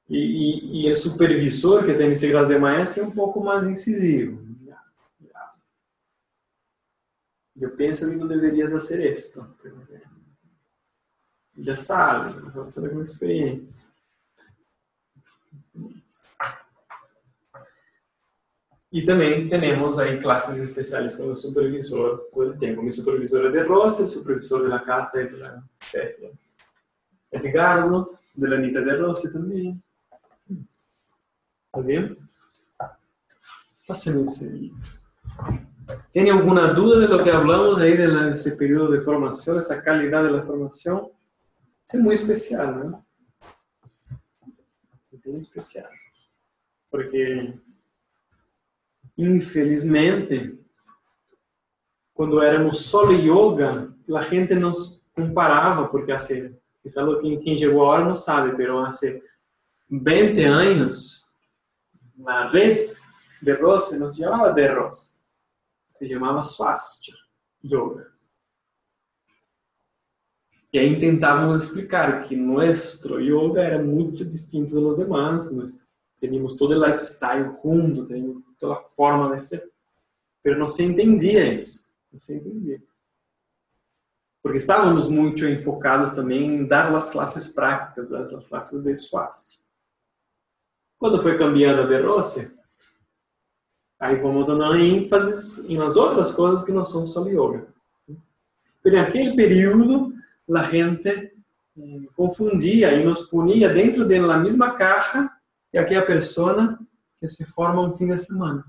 [0.08, 4.44] E, e, o supervisor, que tem esse grau de maestro, é um pouco mais incisivo.
[7.56, 9.44] Eu penso que não deverias fazer isto.
[11.56, 13.84] Já sabe, você com experiência.
[18.94, 22.28] E também temos aí classes especiais com o supervisor.
[22.56, 26.30] Tem como supervisor de Rosa, supervisor da Cata e da Céfia.
[27.32, 29.82] Edgardo, de la Anita de Rossi também.
[31.72, 32.16] Tá vendo?
[33.88, 34.78] Passando esse livro.
[36.12, 40.46] Tem alguma dúvida de lo que hablamos aí desse período de formação, dessa qualidade da
[40.46, 41.10] formação?
[41.84, 43.02] Isso é muito especial, né?
[45.24, 45.88] Bem especial.
[46.92, 47.58] Porque
[49.16, 50.58] infelizmente,
[52.12, 58.04] quando éramos solo yoga, a gente nos comparava, porque assim, quizás quem, quem chegou agora
[58.04, 59.10] não sabe, mas há
[59.90, 61.30] 20 anos,
[62.16, 62.94] na rede
[63.42, 65.18] de Rossi, não se chamava de Rossi,
[65.98, 67.18] se chamava Swastika
[67.64, 68.14] Yoga.
[70.74, 75.52] E aí tentávamos explicar que nosso yoga era muito distinto dos demais,
[76.14, 77.52] nós teníamos todo o lifestyle
[78.06, 79.70] teníamos toda a forma de ser,
[80.44, 82.82] mas não se entendia isso, não se entendia.
[84.42, 89.64] Porque estávamos muito enfocados também em dar as classes práticas, das as classes de swastika.
[90.98, 92.54] Quando foi cambiando a Rossi,
[93.98, 97.66] aí vamos dando ênfase em as outras coisas que não são só yoga.
[98.82, 100.12] Porque naquele período,
[100.54, 101.32] a gente eh,
[102.14, 105.33] confundia e nos punia dentro da mesma caixa
[105.74, 106.78] que aquela pessoa
[107.18, 108.64] que se forma um fim de semana.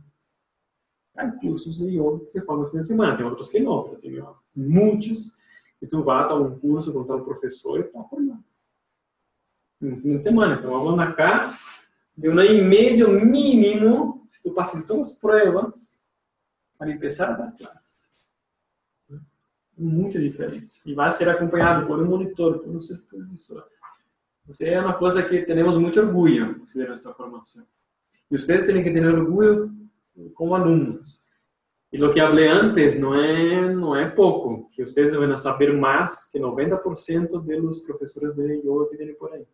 [1.15, 3.95] Há cursos de yoga que se formam no fim de semana, tem outros que não.
[3.95, 4.23] Tem
[4.55, 5.37] muitos
[5.79, 8.43] que tu vai a um curso com tal professor e está formando.
[9.79, 10.55] No fim de semana.
[10.55, 11.55] Então, vamos na cá,
[12.17, 16.01] de um em médio mínimo, se tu passa em todas as provas,
[16.75, 17.95] para começar a dar classe.
[19.77, 20.81] Muita diferença.
[20.87, 23.69] E vai ser acompanhado por um monitor, por um supervisor.
[24.45, 27.65] Você é uma coisa que temos muito orgulho de nossa formação.
[28.29, 29.71] E vocês têm que ter orgulho
[30.35, 31.25] como alunos.
[31.91, 36.29] E o que falei antes não é não é pouco, que vocês vão saber mais
[36.29, 37.29] que 90%
[37.61, 39.47] dos professores de yoga que tem por aí.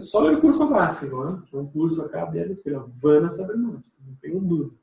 [0.00, 1.42] Só o curso básico, né?
[1.48, 4.76] que é um curso acá aberto, que van saber mais, não tenho dúvida.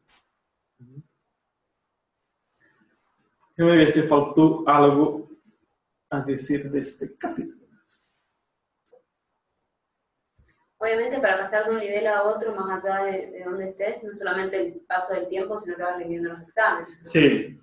[3.58, 5.30] Déjame ver se faltou algo
[6.10, 7.65] a decir deste capítulo.
[10.86, 14.14] Obviamente para pasar de un nivel a otro, más allá de, de donde estés, no
[14.14, 16.90] solamente el paso del tiempo, sino que vas rindiendo los exámenes.
[17.04, 17.60] Sim.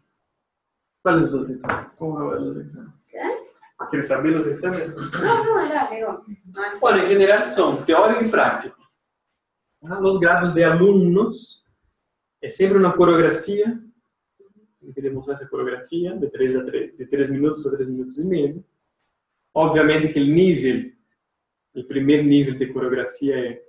[1.04, 1.98] Quais os exames?
[2.00, 3.12] Vamos ver os exames.
[3.12, 3.86] ¿Qué?
[3.90, 4.96] Queres saber os exames?
[4.96, 6.62] No, no, era, digo, no.
[6.80, 8.76] Bueno, en general son teórico y práctico.
[9.82, 11.64] Ah, Los grados de alumnos
[12.40, 13.78] es siempre una coreografía.
[14.80, 18.18] Tem que demonstrar essa coreografia de 3 a 3, de 3 minutos a 3 minutos
[18.18, 18.64] e meio.
[19.54, 20.92] Obviamente que o nível,
[21.74, 23.62] o primeiro nível de coreografia é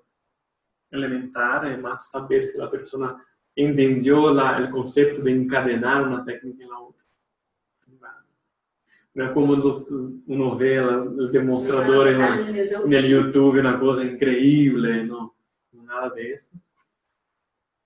[0.91, 3.20] elementar, é mais saber se a pessoa
[3.56, 7.01] entendeu o conceito de encadenar uma técnica na outra.
[9.16, 12.89] Não é como no- uma novela, o demonstrador em en YouTube.
[12.89, 15.34] nel YouTube una cosa incredibile, no,
[15.72, 16.49] nada disso.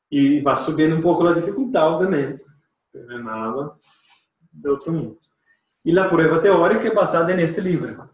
[0.09, 2.43] E vai subindo um pouco a dificuldade, obviamente,
[2.93, 3.76] não é nada
[4.53, 5.20] de outro mundo.
[5.84, 8.09] E a prova teórica é baseada neste livro.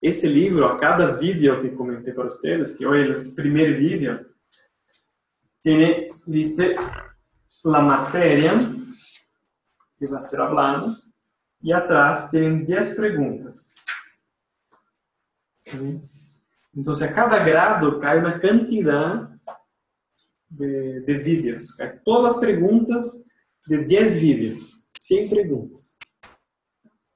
[0.00, 4.24] Esse livro, a cada vídeo que comentei para vocês, que hoje é o primeiro vídeo,
[5.60, 6.76] tem, viste,
[7.64, 8.52] a matéria
[9.98, 10.86] que vai ser hablada
[11.60, 13.84] e atrás tem 10 perguntas.
[16.74, 19.36] Então, a cada grado cai uma quantidade
[20.48, 21.72] de, de vídeos.
[21.74, 23.26] Cai todas as perguntas
[23.66, 25.97] de 10 vídeos, 100 perguntas.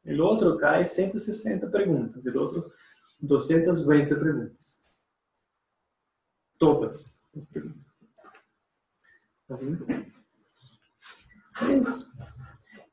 [0.05, 2.73] O outro cai 160 perguntas, o outro
[3.21, 4.99] 220 perguntas.
[6.59, 7.93] Todas as perguntas.
[9.49, 9.87] Tá vendo?
[9.91, 12.13] É isso.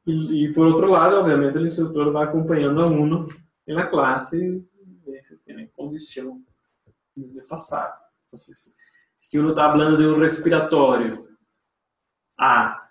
[0.05, 3.27] E, e, por outro lado, obviamente, o instrutor vai acompanhando o aluno
[3.67, 4.67] na classe
[5.07, 6.43] e se tem condição
[7.15, 7.99] de passar.
[8.27, 8.75] Então, se,
[9.19, 11.27] se uno está falando de um respiratório,
[12.39, 12.89] ah,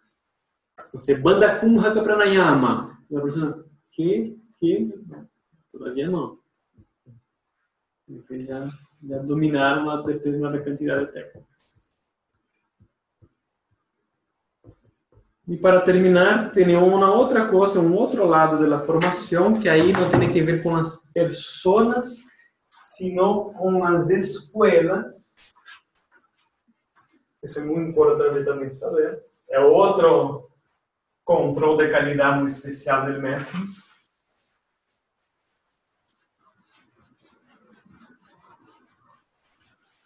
[0.92, 4.95] você banda kunhaka pranayama, e a pessoa, que, que,
[5.72, 6.39] todavia não.
[8.07, 8.68] Depois já,
[9.03, 11.59] já dominaram uma determinada quantidade de técnicas.
[15.49, 20.11] E para terminar, tem uma outra coisa, um outro lado da formação, que aí não
[20.11, 22.24] tem que ver com as pessoas,
[22.82, 25.36] sino com as escolas.
[27.43, 29.22] Isso é muito importante também saber.
[29.51, 30.51] É outro
[31.29, 33.66] controle de qualidade muito especial do método.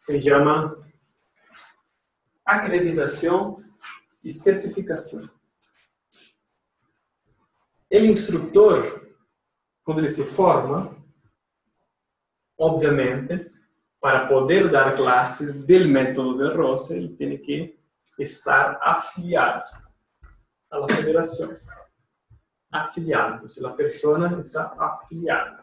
[0.01, 0.85] Se chama
[2.45, 3.55] acreditação
[4.25, 5.31] e certificação.
[7.89, 9.09] O instrutor,
[9.85, 10.97] quando ele se forma,
[12.59, 13.49] obviamente,
[14.01, 17.79] para poder dar classes do método de Rose, ele tem que
[18.18, 19.91] estar afiliado
[20.73, 21.55] à federação.
[22.70, 25.62] Afiliado, se a pessoa está afiliada.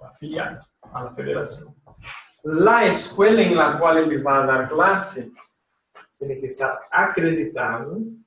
[0.00, 1.74] Afiliado à federação.
[2.42, 5.32] La escuela en la cual ele vai dar classe
[6.18, 8.18] tem que estar acreditado.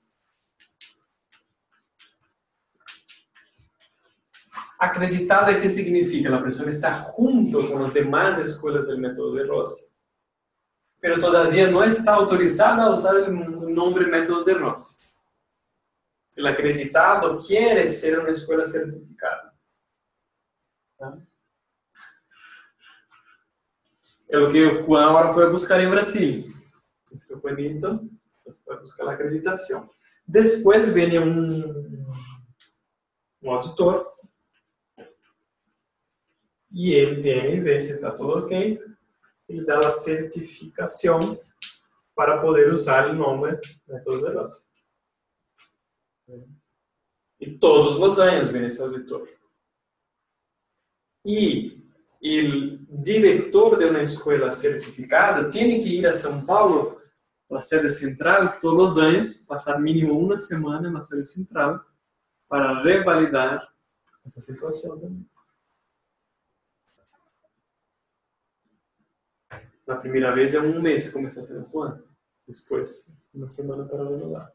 [4.79, 6.35] Acreditado é que significa?
[6.35, 9.92] A pessoa está junto com as demais escolas do método de Rossi,
[11.03, 15.03] pero todavía no está autorizada a usar o nome método de Rossi.
[16.37, 19.53] El acreditado quiere ser uma escola certificada.
[20.97, 21.17] Tá?
[24.29, 26.49] É o que o Juan agora foi buscar em Brasil.
[27.11, 28.07] Isso é bonito.
[28.45, 29.89] Você buscar a acreditação.
[30.25, 32.07] Depois vem um,
[33.41, 34.09] um auditor
[36.71, 38.81] e ele vem e vê se está tudo ok.
[39.47, 41.39] Ele dá a certificação
[42.15, 44.63] para poder usar o nome de Rossi.
[47.39, 49.27] E todos os anos vem esse auditor.
[51.25, 51.81] E
[52.21, 57.01] o diretor de uma escola certificada tem que ir a São Paulo,
[57.51, 61.83] a sede central, todos os anos, passar mínimo uma semana na sede central,
[62.47, 63.67] para revalidar
[64.25, 65.29] essa situação também.
[69.85, 72.03] Na primeira vez é um mês, começa a ser ano.
[72.47, 74.51] Depois, uma semana para renovar.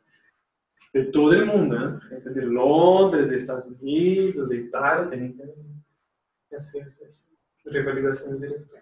[0.94, 2.00] De todo o mundo?
[2.08, 7.28] Gente de Londres, de Estados Unidos, de Itália, tem que isso
[7.70, 8.80] revalidação do diretor.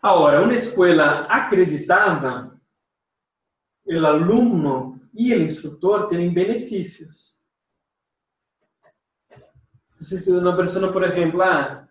[0.00, 2.58] Agora, uma escola acreditada,
[3.84, 7.37] o aluno y el instructor tienen beneficios.
[10.00, 11.88] Entonces, si una persona, por ejemplo, ah,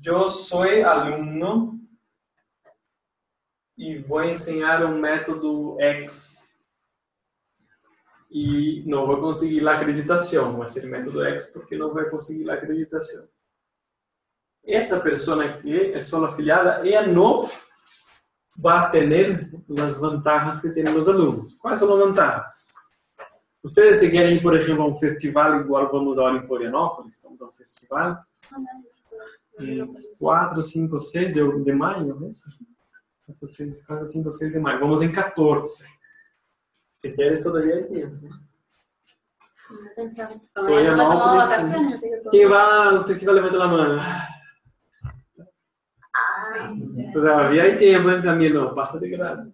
[0.00, 1.78] yo soy alumno
[3.76, 6.52] y voy a enseñar un método X
[8.86, 12.46] no voy a conseguir la acreditación, va a ser método X porque voy a conseguir
[12.46, 13.28] la acreditación.
[14.62, 17.48] Esa persona que es solo afiliada, ella no
[18.64, 21.56] va a tener las ventajas que tienen los alumnos.
[21.60, 22.74] ¿Cuáles son las ventajas?
[23.62, 27.40] Ustedes se quieren ir, por ejemplo, a un festival igual vamos ahora en Florianópolis, estamos
[27.42, 28.24] a un festival,
[29.60, 32.50] em 4, 5, 6 de, de maio, não é isso?
[33.86, 34.80] 4, 5, 6 de maio.
[34.80, 35.84] Vamos em 14.
[36.98, 38.28] Se quieres, todavía hay tiempo.
[40.54, 40.66] Todo-
[42.30, 42.60] Quem vai
[42.96, 43.98] ao festival levanta a mão.
[46.14, 46.74] Ah,
[47.12, 48.74] Todavía hay tiempo, Camilo?
[48.74, 49.52] Passa de grado.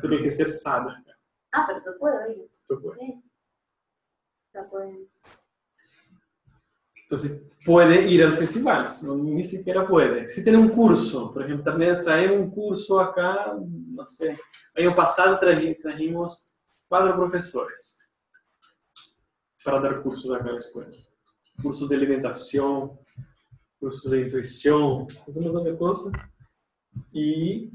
[0.00, 0.94] Tiene que ser sábado.
[1.52, 2.50] ah, pero se puede ir.
[2.66, 2.94] Tú puedes.
[2.98, 3.22] Sí.
[7.02, 10.30] Entonces, puede ir al festival, no, ni siquiera puede.
[10.30, 14.38] Si tiene un curso, por ejemplo, también traemos un curso acá, no sé,
[14.76, 16.54] año pasado traji- trajimos
[16.88, 18.08] cuatro profesores
[19.64, 20.96] para dar cursos acá en la escuela.
[21.60, 22.98] Cursos de alimentación,
[23.78, 26.12] cursos de intuición, un montón de cosas.
[27.12, 27.70] Y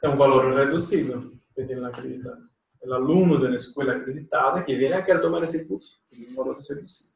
[0.00, 2.38] es un valor reducido que tiene la acreditada.
[2.84, 5.98] El alumno de una escuela acreditada que viene a tomar ese curso,
[6.36, 7.14] valor reducido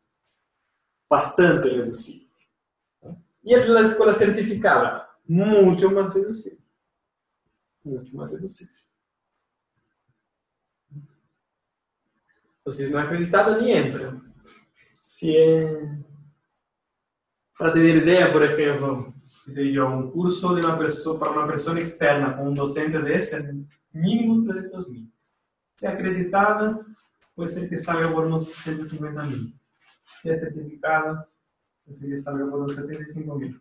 [1.09, 2.29] bastante reducido.
[3.43, 6.59] Y el de la escuela certificada, mucho más reducido.
[7.83, 8.71] Mucho más reducido.
[12.59, 14.21] Entonces, no acreditado ni entra.
[15.01, 15.79] Si es,
[17.59, 18.45] para tener idea, por
[19.53, 20.61] sé yo, un curso de
[21.19, 23.55] para una persona externa con un docente de ese,
[23.93, 25.08] mínimo 300 mil.
[25.79, 26.85] Si es acreditada,
[27.37, 29.55] puede ser que salga por unos 150 mil.
[30.07, 31.29] Se é certificada,
[31.87, 33.61] conseguir salga por uns 75 mil.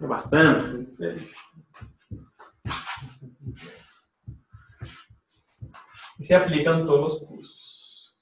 [0.00, 1.02] É bastante.
[1.02, 1.26] é.
[6.20, 8.14] E se aplica em todos os cursos.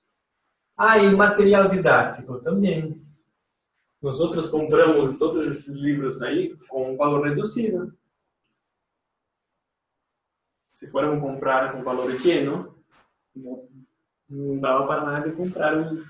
[0.76, 3.04] Ah, e material didático também.
[4.00, 7.92] Nós outros compramos todos esses livros aí com um valor reduzido.
[10.76, 12.70] Se formos comprar com valor pequeno,
[13.34, 13.66] não
[14.28, 16.04] não dava para nada comprar um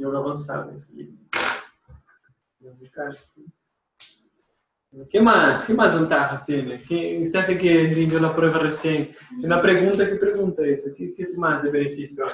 [0.00, 0.76] jogo avançado.
[4.92, 5.64] O que mais?
[5.66, 6.82] que mais vantagens tem?
[6.82, 7.22] Que,
[7.56, 10.92] que rendeu a prova recém, tem uma pergunta que pergunta isso.
[10.96, 12.26] Que, que mais de benefício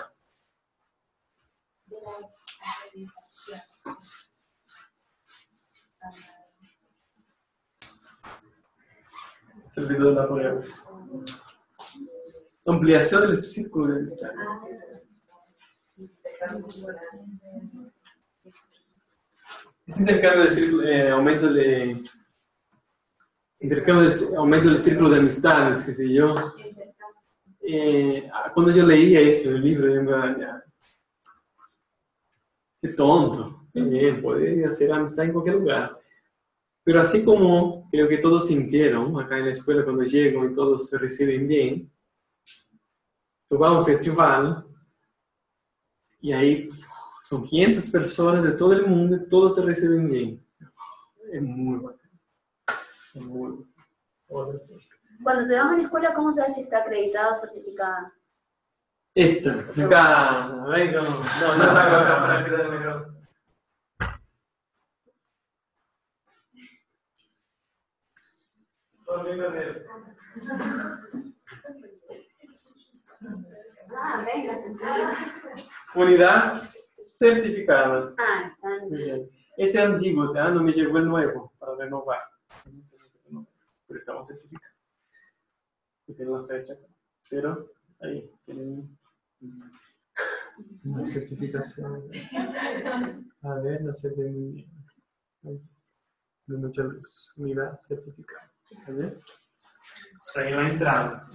[2.87, 3.61] acreditación.
[9.71, 10.86] Servidor da prova.
[12.67, 14.37] Ampliação do círculo de amistade.
[19.87, 21.95] Esse intercâmbio de círculo, eh, aumento de
[23.61, 26.35] intercâmbio de, aumento del círculo de amistades, qué sé yo.
[27.63, 30.65] Eh, cuando yo leía eso en el libro, yo me ya,
[32.83, 35.99] qué tonto, qué bien, puede hacer amistad en cualquier lugar.
[36.83, 40.89] Pero así como creo que todos sintieron acá en la escuela cuando llegan y todos
[40.89, 41.91] se reciben bien,
[43.49, 44.65] tú vas a un festival
[46.21, 46.69] y ahí
[47.23, 50.47] son 500 personas de todo el mundo y todos te reciben bien.
[51.33, 52.11] Es muy bacán.
[53.15, 54.61] Es muy bacán.
[55.23, 58.13] Cuando se va a una escuela, ¿cómo sabes si está acreditada o certificada?
[59.15, 62.17] Esta, acá, venga, no, no, no la hago
[75.95, 76.63] Unidad
[76.99, 78.15] certificada.
[78.19, 78.57] Ah.
[78.89, 79.31] Muy bien.
[79.57, 80.51] Ese es antiguo, ¿tá?
[80.51, 82.21] no me llegó el nuevo para renovar.
[83.87, 84.77] Pero estamos certificados.
[86.07, 86.75] Y la fecha.
[87.31, 88.99] Pero ahí tienen
[90.85, 92.11] una certificación.
[93.43, 95.71] A ver, no se ve muy bien.
[96.47, 97.33] De mucha luz.
[97.37, 98.53] Unidad certificada.
[98.87, 99.21] A ver.
[100.27, 101.27] Está ahí la entrada.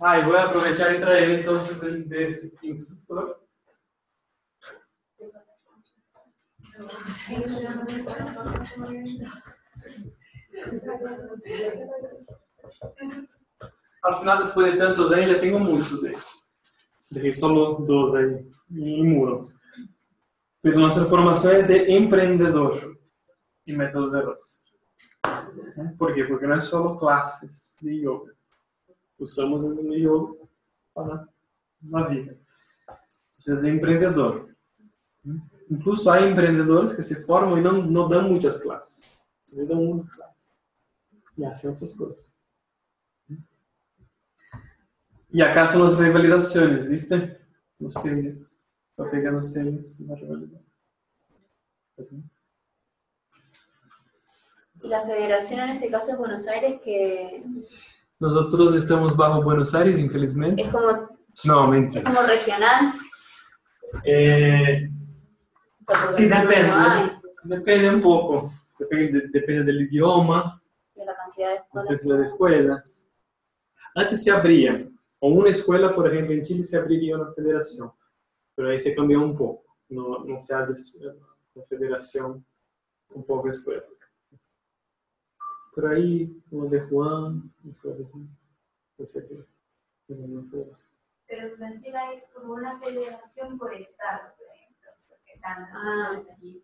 [0.00, 3.46] Ah, y voy a aprovechar y traer entonces el de instructor.
[14.02, 16.48] Al final, de tantos años, ya tengo muchos de esos.
[17.10, 19.46] Dejé solo dos ahí, en el muro.
[20.60, 22.98] Pero nuestra formación es de emprendedor
[23.64, 24.64] y método de arroz.
[25.98, 26.24] ¿Por qué?
[26.24, 28.32] Porque no es solo clases de yoga.
[29.22, 30.36] Usamos o yoga
[30.94, 31.28] para
[31.94, 32.38] a vida.
[33.32, 34.48] Você é empreendedor.
[35.70, 39.18] Incluso há empreendedores que se formam e não, não dão muitas classes.
[39.52, 40.32] Eles dão uma classe.
[41.36, 42.32] E hacen outras coisas.
[45.32, 47.36] E acá são as revalidações, ¿viste?
[47.80, 48.58] Os sellos.
[48.90, 50.62] Está pegando os sellos na rivalidade.
[54.82, 57.42] Y la federación este caso es Buenos Aires, que
[58.22, 60.62] Nosotros estamos bajo Buenos Aires, infelizmente.
[60.62, 61.08] es como,
[61.44, 62.04] No, es mentira.
[62.04, 62.92] como regional.
[64.04, 64.88] Eh,
[66.12, 66.72] sí, depende.
[67.42, 68.52] Depende un poco.
[68.78, 70.62] Depende, depende del idioma,
[70.94, 73.10] de la cantidad de escuelas.
[73.94, 74.00] de.
[74.02, 74.88] Antes se abría.
[75.18, 77.90] Con una escuela, por ejemplo, en Chile se abriría una federación.
[78.54, 79.64] Pero ahí se cambió un poco.
[79.88, 81.06] No, no se hace
[81.56, 82.46] la federación
[83.08, 83.82] con poca escuela.
[85.74, 88.28] Pero ahí, como de Juan, escuela de Juan,
[90.08, 90.44] no.
[91.26, 96.10] Pero en Brasil hay como una federación por estado, por ejemplo, porque tantas Ah.
[96.16, 96.62] escuelas aquí.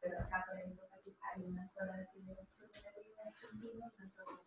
[0.00, 4.40] Pero acá, por ejemplo, aquí hay una sola federación de la vida argentina, sola.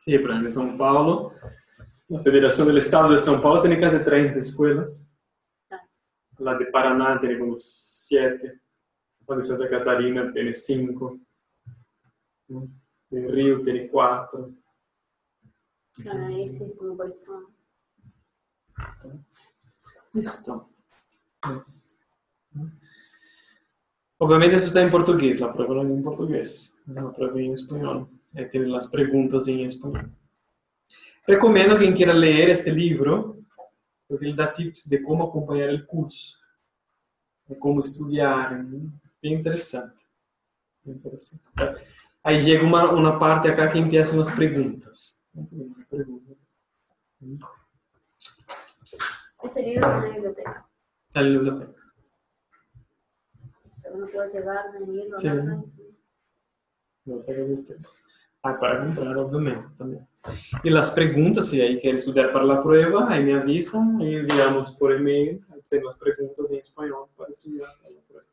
[0.00, 1.32] Sí, por ejemplo, en São Paulo,
[2.08, 5.18] la Federación del Estado de São Paulo tiene casi 30 escuelas.
[6.38, 8.60] La de Paraná tiene como 7.
[9.26, 11.18] La de Santa Catarina tiene 5.
[13.08, 14.54] Tiene 4.
[15.94, 17.42] Claro, ahí sí, como por estado.
[20.12, 20.70] Listo.
[21.48, 21.98] Yes.
[24.18, 28.08] Obviamente eso está en portugués, la prueba no es en portugués, la prueba en español.
[28.34, 30.10] Ahí tienen las preguntas en español.
[31.26, 33.36] Recomiendo a quien quiera leer este libro,
[34.06, 36.34] porque él da tips de cómo acompañar el curso,
[37.46, 38.90] de cómo estudiar, ¿no?
[39.20, 40.02] bien interesante.
[40.82, 41.44] Bien interesante.
[42.26, 45.24] Ahí llega una, una parte acá que empiezan las preguntas.
[45.88, 46.36] Preguntas.
[49.44, 50.68] Ese libro está en la biblioteca.
[51.06, 51.82] Está en la biblioteca.
[53.80, 55.28] Pero uno puede llegar, venir, Sí.
[55.28, 55.58] hablar,
[57.04, 57.76] No pega usted.
[58.42, 60.08] Ah, para comprar, obviamente, también.
[60.64, 64.74] Y las preguntas, si ahí quiere estudiar para la prueba, ahí me avisan, ahí enviamos
[64.74, 68.26] por email, ahí tengo las preguntas en español para estudiar para la prueba.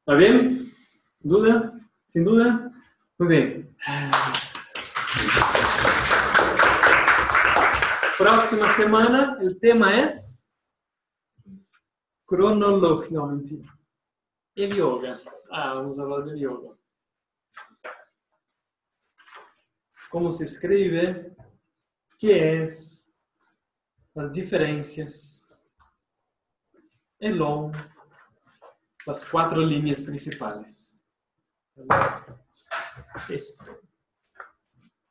[0.00, 0.72] ¿Está bien?
[1.20, 1.74] ¿Duda?
[2.08, 2.72] ¿Sin duda?
[3.18, 3.76] Muy bien.
[8.16, 10.54] Próxima semana, el tema es
[12.24, 13.78] cronología, no, mentira.
[14.54, 15.20] El yoga.
[15.52, 16.74] Ah, vamos a hablar del yoga.
[20.10, 21.36] ¿Cómo se escribe?
[22.18, 23.14] ¿Qué es?
[24.14, 25.60] Las diferencias.
[27.18, 27.76] El long.
[29.04, 30.97] Las cuatro líneas principales.
[33.28, 33.87] Esto.